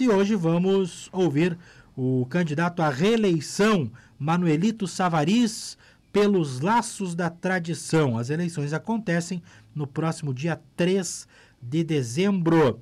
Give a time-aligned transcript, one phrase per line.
[0.00, 1.56] E hoje vamos ouvir
[1.96, 5.78] o candidato à reeleição, Manuelito Savariz,
[6.12, 8.18] pelos laços da tradição.
[8.18, 9.40] As eleições acontecem
[9.72, 11.28] no próximo dia 3
[11.62, 12.80] de dezembro.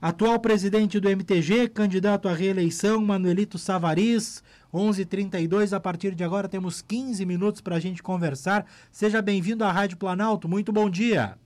[0.00, 4.42] Atual presidente do MTG, candidato à reeleição, Manuelito Savariz,
[4.72, 5.74] 11:32.
[5.74, 8.64] A partir de agora temos 15 minutos para a gente conversar.
[8.90, 10.48] Seja bem-vindo à Rádio Planalto.
[10.48, 11.36] Muito bom dia.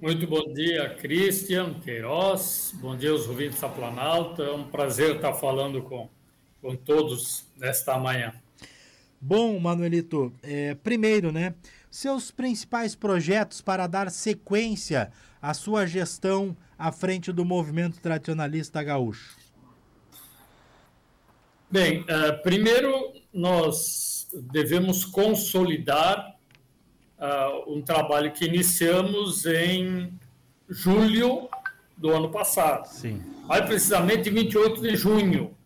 [0.00, 2.72] Muito bom dia, Cristian Queiroz.
[2.80, 4.40] Bom dia aos ouvintes da Planalto.
[4.40, 6.08] É um prazer estar falando com,
[6.62, 8.32] com todos nesta manhã.
[9.20, 11.52] Bom, Manuelito, é, primeiro, né?
[11.90, 15.10] Seus principais projetos para dar sequência
[15.42, 19.36] à sua gestão à frente do movimento tradicionalista gaúcho.
[21.68, 26.37] Bem, uh, primeiro nós devemos consolidar
[27.18, 30.12] uh, um trabalho que iniciamos em
[30.68, 31.48] julho
[31.96, 32.86] do ano passado.
[32.86, 33.22] Sim.
[33.46, 35.56] Mais precisamente 28 de junho,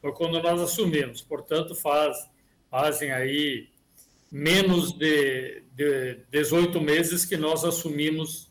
[0.00, 1.22] foi quando nós assumimos.
[1.22, 2.16] Portanto, faz,
[2.70, 3.68] fazem aí
[4.30, 8.50] menos de, de 18 meses que nós assumimos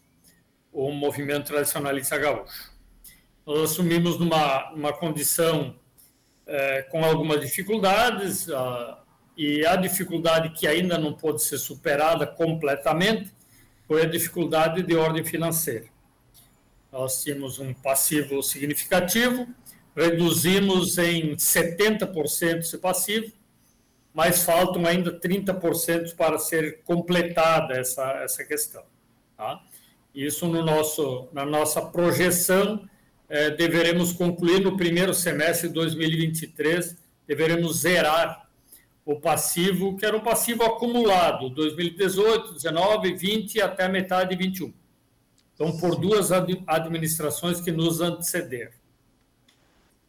[0.72, 2.72] o movimento tradicionalista gaúcho.
[3.45, 5.75] Nós assumimos numa, numa condição
[6.45, 8.97] é, com algumas dificuldades, uh,
[9.38, 13.31] e a dificuldade que ainda não pôde ser superada completamente
[13.88, 15.85] foi a dificuldade de ordem financeira.
[16.91, 19.47] Nós tínhamos um passivo significativo,
[19.95, 23.31] reduzimos em 70% esse passivo,
[24.11, 28.83] mas faltam ainda 30% para ser completada essa, essa questão.
[29.38, 29.61] Tá?
[30.16, 32.89] Isso no nosso, na nossa projeção,
[33.29, 38.47] eh, deveremos concluir no primeiro semestre de 2023, deveremos zerar
[39.08, 44.73] o passivo, que era um passivo acumulado, 2018, 19, 20 até a metade de 21.
[45.55, 48.73] Então, por duas administrações que nos antecederam.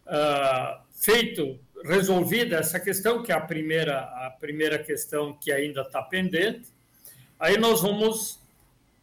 [0.05, 6.03] Uh, feito, resolvida essa questão, que é a primeira, a primeira questão que ainda está
[6.03, 6.69] pendente,
[7.39, 8.41] aí nós vamos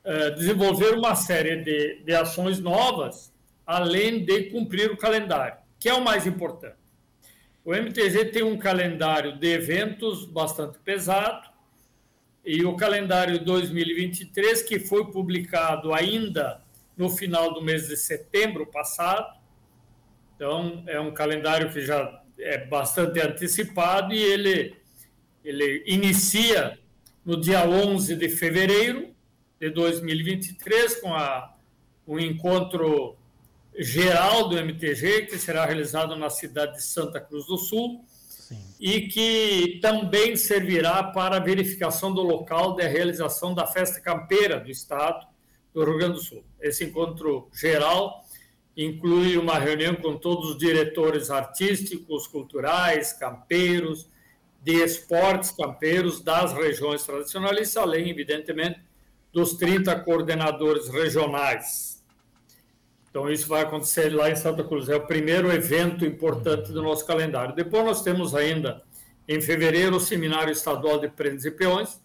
[0.03, 3.31] uh, desenvolver uma série de, de ações novas,
[3.65, 6.84] além de cumprir o calendário, que é o mais importante.
[7.65, 11.49] O MTG tem um calendário de eventos bastante pesado
[12.45, 16.61] e o calendário 2023, que foi publicado ainda
[16.95, 19.35] no final do mês de setembro passado.
[20.35, 24.75] Então, é um calendário que já é bastante antecipado e ele,
[25.43, 26.77] ele inicia
[27.25, 29.09] no dia 11 de fevereiro
[29.59, 31.51] de 2023 com a,
[32.05, 33.17] o encontro
[33.77, 38.57] geral do MTG, que será realizado na cidade de Santa Cruz do Sul, Sim.
[38.79, 44.69] e que também servirá para a verificação do local da realização da festa campeira do
[44.69, 45.25] Estado
[45.73, 46.43] do Rio Grande do Sul.
[46.61, 48.23] Esse encontro geral
[48.77, 54.07] inclui uma reunião com todos os diretores artísticos, culturais, campeiros,
[54.61, 58.79] de esportes campeiros das regiões tradicionalistas, além, evidentemente,
[59.31, 61.94] dos 30 coordenadores regionais
[63.15, 64.89] então, isso vai acontecer lá em Santa Cruz.
[64.89, 67.55] É o primeiro evento importante do nosso calendário.
[67.55, 68.83] Depois, nós temos ainda,
[69.25, 71.97] em fevereiro, o Seminário Estadual de Prendas e Peões,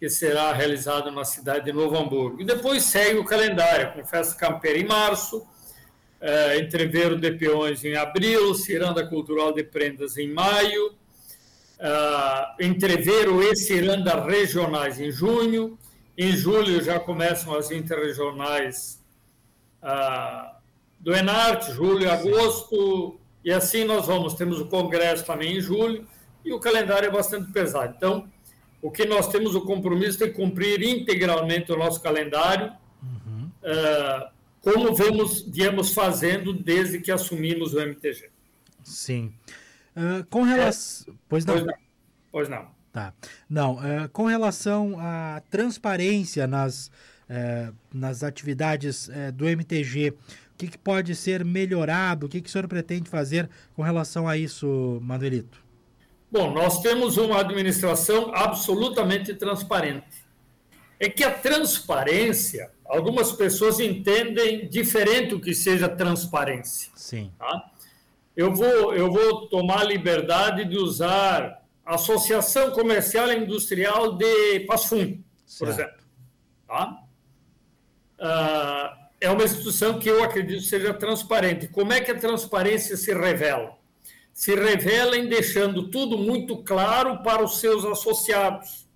[0.00, 2.40] que será realizado na cidade de Novo Hamburgo.
[2.40, 5.46] E depois segue o calendário, com Festa Campeira em março,
[6.22, 10.94] é, Entreveiro de Peões em abril, Ciranda Cultural de Prendas em maio,
[11.78, 15.78] é, Entreveiro e Ciranda Regionais em junho,
[16.16, 19.04] em julho já começam as interregionais
[20.98, 24.34] do Enarte, julho e agosto, e assim nós vamos.
[24.34, 26.06] Temos o Congresso também em julho,
[26.44, 27.94] e o calendário é bastante pesado.
[27.96, 28.28] Então,
[28.82, 33.50] o que nós temos o compromisso de cumprir integralmente o nosso calendário, uhum.
[33.62, 34.28] uh,
[34.60, 38.30] como vemos, viemos fazendo desde que assumimos o MTG.
[38.82, 39.32] Sim.
[39.96, 41.12] Uh, com relação.
[41.12, 41.54] É, pois não.
[41.54, 41.74] Pois não.
[42.30, 42.76] Pois não.
[42.92, 43.12] Tá.
[43.48, 46.90] Não, uh, com relação à transparência nas
[47.28, 50.10] é, nas atividades é, do MTG.
[50.10, 52.26] O que, que, pode ser melhorado?
[52.26, 55.62] O que, que o senhor pretende fazer com relação a isso, Manuelito?
[56.30, 60.24] Bom, nós temos uma administração absolutamente transparente.
[60.98, 66.90] É que a transparência, algumas pessoas entendem diferente o que seja transparência.
[66.94, 67.30] Sim.
[67.38, 67.70] Tá?
[68.34, 74.88] Eu, vou, eu vou tomar a liberdade de usar Associação Comercial e Industrial de Passo
[74.88, 75.24] Fundo,
[75.58, 75.96] por exemplo.
[76.66, 77.05] Tá?
[78.18, 81.68] Uh, é uma instituição que eu acredito seja transparente.
[81.68, 83.76] Como é que a transparência se revela?
[84.32, 88.86] Se revela em deixando tudo muito claro para os seus associados,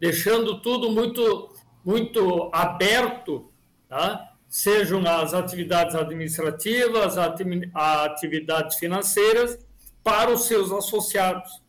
[0.00, 1.54] deixando tudo muito,
[1.84, 3.50] muito aberto,
[3.88, 4.34] tá?
[4.54, 7.36] sejam as atividades administrativas, as
[7.74, 9.58] atividades financeiras,
[10.02, 11.60] para os seus associados.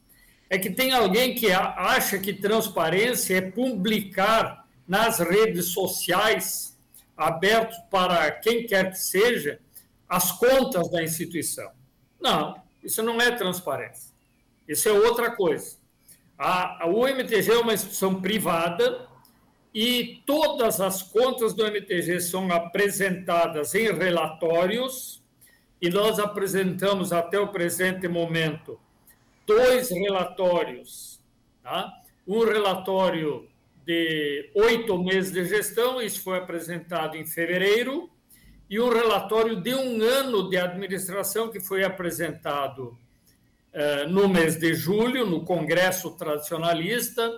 [0.49, 6.64] É que tem alguém que acha que transparência é publicar nas redes sociais,
[7.15, 9.59] aberto para quem quer que seja,
[10.07, 11.71] as contas da instituição.
[12.19, 14.13] Não, isso não é transparência.
[14.67, 15.77] Isso é outra coisa.
[16.37, 19.07] A, a UMTG é uma instituição privada
[19.73, 25.21] e todas as contas do MTG são apresentadas em relatórios,
[25.81, 28.79] e nós apresentamos até o presente momento
[29.45, 31.19] dois relatórios.
[31.61, 31.91] Tá?
[32.25, 33.49] Um relatório
[33.85, 38.09] de oito meses de gestão, isso foi apresentado em fevereiro,
[38.69, 42.97] e um relatório de um ano de administração, que foi apresentado
[43.71, 47.31] eh, no mês de julho, no Congresso Tradicionalista,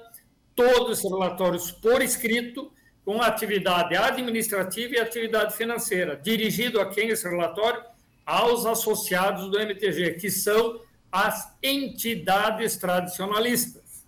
[0.56, 2.72] todos os relatórios por escrito,
[3.04, 6.16] com atividade administrativa e atividade financeira.
[6.16, 7.82] Dirigido a quem esse relatório?
[8.26, 14.06] Aos associados do MTG, que são as entidades tradicionalistas.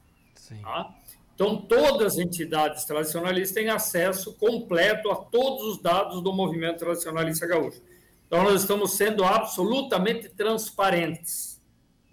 [0.62, 0.99] Tá?
[1.40, 7.48] Então, todas as entidades tradicionalistas têm acesso completo a todos os dados do movimento tradicionalista
[7.48, 7.82] gaúcho.
[8.28, 11.62] Então, nós estamos sendo absolutamente transparentes.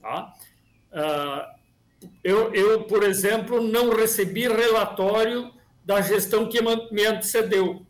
[0.00, 0.32] Tá?
[0.92, 5.52] Uh, eu, eu, por exemplo, não recebi relatório
[5.84, 6.60] da gestão que
[6.92, 7.84] me antecedeu.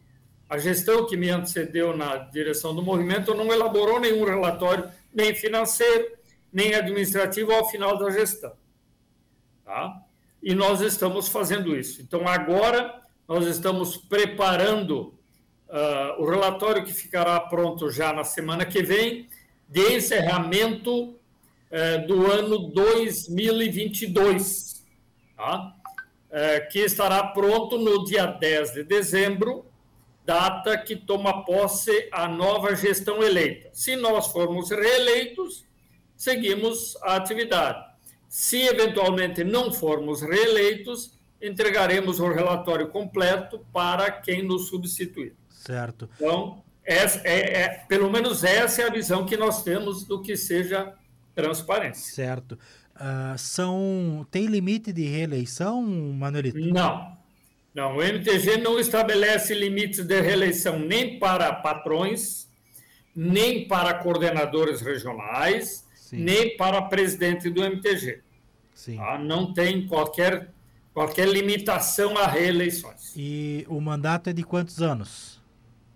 [0.48, 6.16] A gestão que me antecedeu na direção do movimento não elaborou nenhum relatório, nem financeiro,
[6.50, 8.54] nem administrativo ao final da gestão.
[9.66, 10.05] Tá?
[10.46, 12.00] E nós estamos fazendo isso.
[12.00, 15.12] Então, agora, nós estamos preparando
[15.68, 19.28] uh, o relatório que ficará pronto já na semana que vem,
[19.68, 21.18] de encerramento
[21.68, 24.86] é, do ano 2022,
[25.36, 25.74] tá?
[26.30, 29.66] é, que estará pronto no dia 10 de dezembro,
[30.24, 33.68] data que toma posse a nova gestão eleita.
[33.72, 35.64] Se nós formos reeleitos,
[36.16, 37.85] seguimos a atividade.
[38.38, 45.34] Se eventualmente não formos reeleitos, entregaremos o relatório completo para quem nos substituir.
[45.48, 46.06] Certo.
[46.16, 50.36] Então, essa é, é, pelo menos essa é a visão que nós temos do que
[50.36, 50.92] seja
[51.34, 52.14] transparência.
[52.14, 52.58] Certo.
[52.94, 56.58] Uh, são tem limite de reeleição, Manuelito?
[56.58, 57.16] Não.
[57.74, 62.50] Não, o MTG não estabelece limites de reeleição nem para patrões,
[63.14, 66.18] nem para coordenadores regionais, Sim.
[66.18, 68.25] nem para presidente do MTG.
[68.76, 68.98] Sim.
[68.98, 69.18] Tá?
[69.18, 70.52] Não tem qualquer,
[70.92, 73.14] qualquer limitação a reeleições.
[73.16, 75.42] E o mandato é de quantos anos?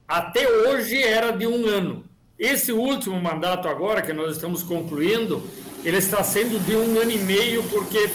[0.09, 2.05] Até hoje era de um ano.
[2.39, 5.47] Esse último mandato agora, que nós estamos concluindo,
[5.85, 8.09] ele está sendo de um ano e meio, porque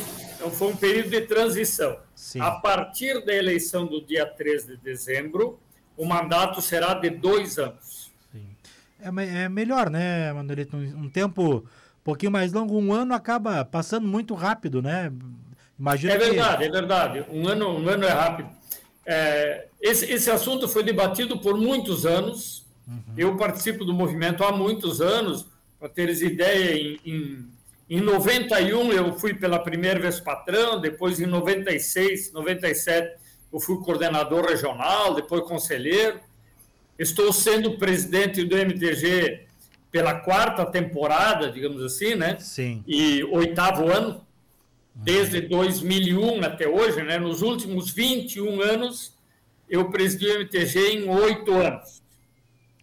[0.52, 1.98] foi um período de transição.
[2.16, 2.42] Sim.
[2.42, 5.60] A partir da eleição do dia 3 de dezembro,
[5.96, 8.12] o mandato será de dois anos.
[8.32, 8.48] Sim.
[9.00, 10.76] É, é melhor, né, Manolito?
[10.76, 11.64] Um, um tempo
[12.06, 15.12] pouquinho mais longo, um ano acaba passando muito rápido, né?
[15.78, 16.64] Imagina é verdade, que...
[16.64, 17.26] é verdade.
[17.30, 18.50] Um ano, um ano é rápido.
[19.06, 23.02] É, esse, esse assunto foi debatido por muitos anos, Uhum.
[23.18, 25.46] Eu participo do movimento há muitos anos,
[25.80, 27.50] para teres ideia, em, em,
[27.90, 33.18] em 91 eu fui pela primeira vez patrão, depois em 96, 97
[33.52, 36.20] eu fui coordenador regional, depois conselheiro.
[36.98, 39.45] Estou sendo presidente do MTG
[39.96, 42.38] pela quarta temporada, digamos assim, né?
[42.38, 42.84] Sim.
[42.86, 44.28] E oitavo ano,
[44.94, 47.18] desde 2001 até hoje, né?
[47.18, 49.14] Nos últimos 21 anos,
[49.70, 52.04] eu presidi o MTG em oito anos.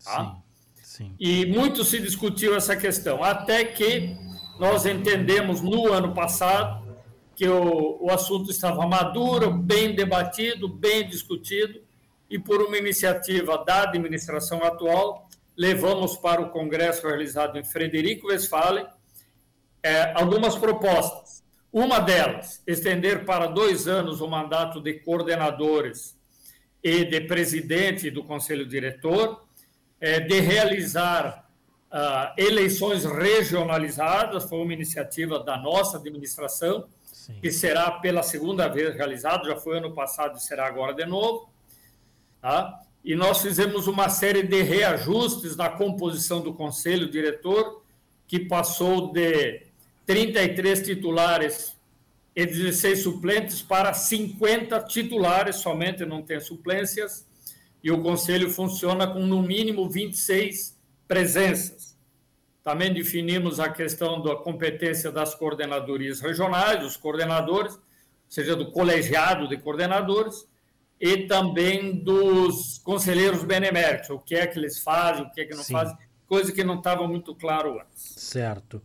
[0.02, 0.38] Tá?
[0.74, 1.14] Sim, sim.
[1.20, 4.16] E muito se discutiu essa questão, até que
[4.58, 6.96] nós entendemos no ano passado
[7.36, 11.78] que o, o assunto estava maduro, bem debatido, bem discutido,
[12.30, 18.86] e por uma iniciativa da administração atual, levamos para o congresso realizado em Frederico Westphalen
[19.82, 21.42] é, algumas propostas.
[21.72, 26.18] Uma delas, estender para dois anos o mandato de coordenadores
[26.82, 29.42] e de presidente do conselho diretor,
[30.00, 31.48] é, de realizar
[31.92, 37.38] uh, eleições regionalizadas, foi uma iniciativa da nossa administração, Sim.
[37.40, 41.50] que será pela segunda vez realizado, já foi ano passado e será agora de novo.
[42.40, 42.80] Tá?
[43.04, 47.82] E nós fizemos uma série de reajustes na composição do conselho diretor,
[48.26, 49.62] que passou de
[50.06, 51.76] 33 titulares
[52.34, 57.26] e 16 suplentes para 50 titulares, somente não tem suplências
[57.82, 60.78] e o Conselho funciona com no mínimo 26
[61.08, 61.96] presenças.
[62.62, 67.76] Também definimos a questão da competência das coordenadorias regionais, dos coordenadores,
[68.28, 70.46] seja do colegiado de coordenadores,
[71.02, 75.52] e também dos conselheiros beneméritos, o que é que eles fazem, o que é que
[75.52, 75.72] não Sim.
[75.72, 75.96] fazem,
[76.28, 78.14] coisa que não estava muito claro antes.
[78.18, 78.80] Certo.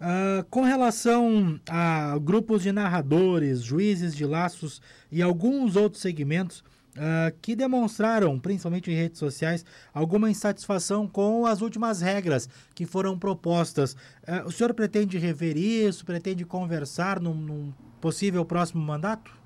[0.00, 6.64] Uh, com relação a grupos de narradores, juízes de laços e alguns outros segmentos
[6.96, 13.16] uh, que demonstraram, principalmente em redes sociais, alguma insatisfação com as últimas regras que foram
[13.16, 16.04] propostas, uh, o senhor pretende rever isso?
[16.04, 19.45] Pretende conversar num, num possível próximo mandato?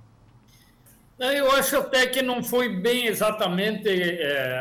[1.21, 4.59] Eu acho até que não foi bem exatamente é,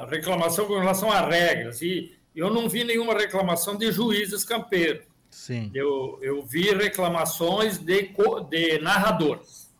[0.00, 1.80] a reclamação com relação a regras.
[1.80, 5.06] E eu não vi nenhuma reclamação de juízes campeiros.
[5.30, 5.70] Sim.
[5.72, 8.10] Eu, eu vi reclamações de,
[8.50, 9.70] de narradores.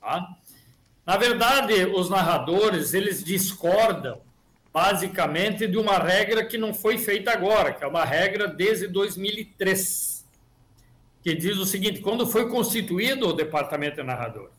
[0.00, 0.28] Tá?
[1.06, 4.20] Na verdade, os narradores eles discordam
[4.72, 10.26] basicamente de uma regra que não foi feita agora, que é uma regra desde 2003,
[11.22, 14.57] que diz o seguinte: quando foi constituído o departamento de narradores,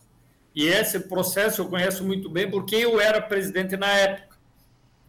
[0.59, 4.37] e esse processo eu conheço muito bem porque eu era presidente na época.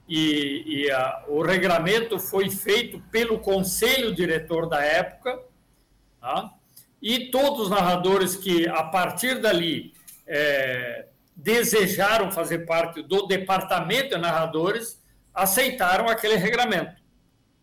[0.08, 5.40] E, e a, o regramento foi feito pelo conselho diretor da época,
[6.20, 6.54] tá?
[7.02, 9.92] e todos os narradores que, a partir dali,
[10.24, 15.02] é, desejaram fazer parte do departamento de narradores,
[15.34, 16.94] aceitaram aquele regramento.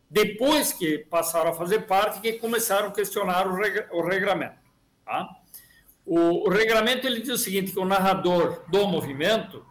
[0.10, 4.58] Depois que passaram a fazer parte, que começaram a questionar o, reg, o regramento.
[5.06, 5.37] Tá?
[6.08, 9.66] O, o regulamento ele diz o seguinte, que o narrador do movimento,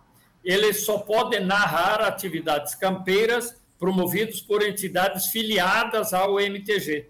[0.44, 7.08] ele só pode narrar atividades campeiras promovidas por entidades filiadas ao MTG.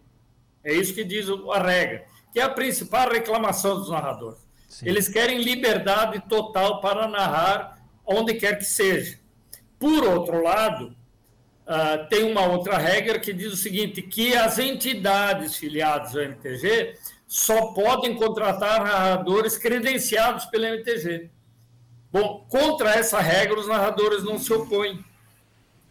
[0.63, 4.39] É isso que diz a regra, que é a principal reclamação dos narradores.
[4.69, 4.89] Sim.
[4.89, 9.19] Eles querem liberdade total para narrar onde quer que seja.
[9.79, 10.97] Por outro lado,
[11.67, 16.95] uh, tem uma outra regra que diz o seguinte, que as entidades filiadas ao MTG
[17.27, 21.31] só podem contratar narradores credenciados pela MTG.
[22.13, 25.05] Bom, contra essa regra, os narradores não se opõem.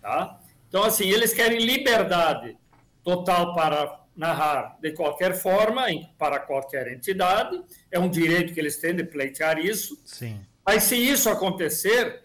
[0.01, 0.39] Tá?
[0.67, 2.57] Então, assim, eles querem liberdade
[3.03, 5.85] total para narrar de qualquer forma,
[6.17, 7.61] para qualquer entidade.
[7.91, 10.01] É um direito que eles têm de pleitear isso.
[10.05, 10.39] Sim.
[10.65, 12.23] Mas se isso acontecer,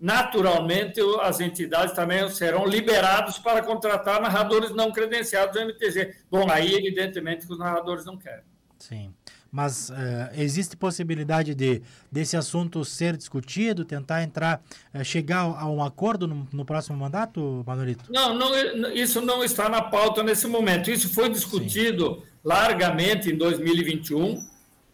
[0.00, 6.14] naturalmente as entidades também serão liberadas para contratar narradores não credenciados do MTG.
[6.30, 8.44] Bom, aí evidentemente que os narradores não querem.
[8.78, 9.12] Sim.
[9.50, 9.94] Mas uh,
[10.34, 14.62] existe possibilidade de desse assunto ser discutido, tentar entrar,
[14.94, 18.04] uh, chegar a um acordo no, no, próximo mandato, Manolito?
[18.12, 20.90] Não, não, isso não está na pauta nesse momento.
[20.90, 22.22] Isso foi discutido Sim.
[22.44, 24.46] largamente em 2021,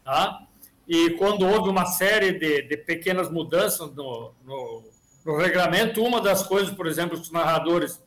[0.04, 0.46] tá?
[0.86, 4.84] E quando houve uma série de, de pequenas mudanças no, no
[5.24, 8.02] no regramento, uma das coisas, por exemplo, que os narradores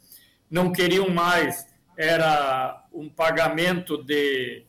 [0.49, 4.63] não queriam mais era um pagamento de,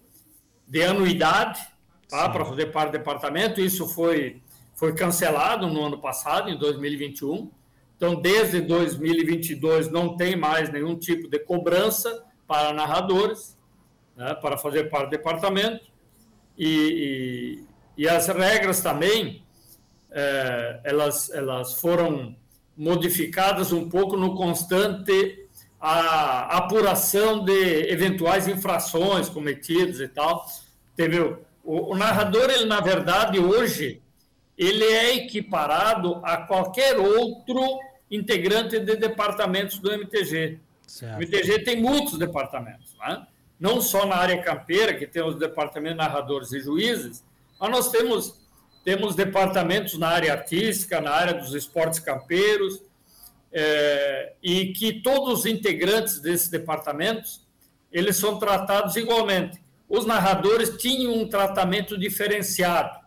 [0.66, 1.60] de anuidade
[2.08, 3.60] tá, para fazer parte do departamento.
[3.60, 4.40] Isso foi,
[4.74, 7.50] foi cancelado no ano passado, em 2021.
[7.96, 13.58] Então, desde 2022, não tem mais nenhum tipo de cobrança para narradores,
[14.16, 15.84] né, para fazer parte do departamento.
[16.56, 17.64] E,
[17.98, 19.44] e, e as regras também
[20.10, 22.34] é, elas, elas foram
[22.76, 25.46] modificadas um pouco no constante
[25.80, 30.46] a apuração de eventuais infrações cometidas e tal.
[30.96, 34.02] Teve o, o, narrador, ele na verdade hoje
[34.56, 37.78] ele é equiparado a qualquer outro
[38.10, 40.58] integrante de departamentos do MTG.
[40.86, 41.14] Certo.
[41.14, 43.26] O MTG tem muitos departamentos, né?
[43.58, 47.24] não só na área campeira, que tem os departamentos narradores e juízes,
[47.58, 48.47] mas nós temos
[48.84, 52.82] temos departamentos na área artística, na área dos esportes campeiros,
[53.52, 57.46] é, e que todos os integrantes desses departamentos,
[57.90, 59.60] eles são tratados igualmente.
[59.88, 62.98] Os narradores tinham um tratamento diferenciado,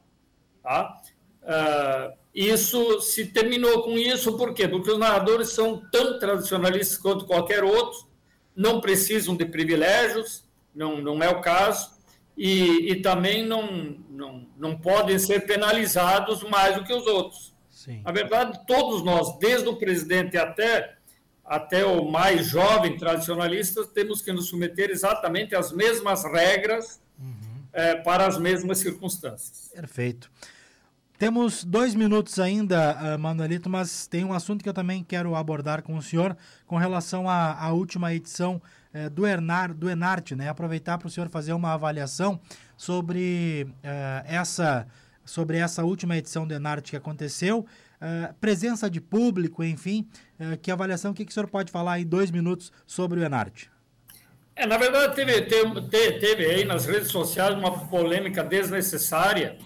[0.63, 0.99] tá?
[1.43, 4.67] Uh, isso se terminou com isso, por quê?
[4.67, 8.07] Porque os narradores são tão tradicionalistas quanto qualquer outro,
[8.55, 11.90] não precisam de privilégios, não, não é o caso,
[12.37, 17.53] e, e também não, não, não podem ser penalizados mais do que os outros.
[17.69, 18.01] Sim.
[18.03, 20.95] Na verdade, todos nós, desde o presidente até,
[21.43, 27.65] até o mais jovem tradicionalista, temos que nos submeter exatamente às mesmas regras uhum.
[27.73, 29.71] é, para as mesmas circunstâncias.
[29.73, 30.31] Perfeito.
[31.17, 35.83] Temos dois minutos ainda, uh, Manuelito, mas tem um assunto que eu também quero abordar
[35.83, 36.35] com o senhor
[36.65, 38.59] com relação à, à última edição
[38.93, 40.49] uh, do, Enar, do Enarte, né?
[40.49, 42.39] Aproveitar para o senhor fazer uma avaliação
[42.77, 44.87] sobre uh, essa
[45.23, 47.65] sobre essa última edição do Enarte que aconteceu,
[48.41, 50.05] presença de público, enfim,
[50.63, 53.69] que avaliação, o que, que o senhor pode falar em dois minutos sobre o Enarte?
[54.55, 59.57] É, na verdade, teve, teve, teve aí nas redes sociais uma polêmica desnecessária,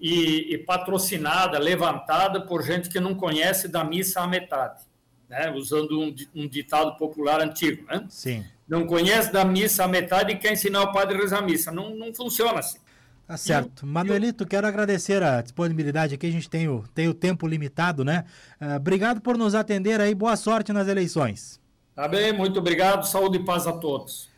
[0.00, 4.82] e, e, patrocinada, levantada por gente que não conhece da missa à metade,
[5.30, 5.50] né?
[5.52, 7.86] usando um, um ditado popular antigo.
[7.86, 8.04] Né?
[8.10, 8.44] Sim.
[8.68, 11.70] Não conhece da missa à metade e quer ensinar o padre a rezar a missa.
[11.70, 12.78] Não, não funciona assim.
[13.26, 13.86] Tá certo.
[13.86, 16.26] Manuelito, quero agradecer a disponibilidade aqui.
[16.26, 18.24] A gente tem o, tem o tempo limitado, né?
[18.60, 20.16] Uh, obrigado por nos atender aí.
[20.16, 21.60] Boa sorte nas eleições.
[21.94, 23.06] Tá bem, muito obrigado.
[23.06, 24.28] Saúde e paz a todos.